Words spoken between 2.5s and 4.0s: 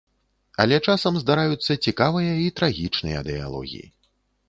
трагічныя дыялогі.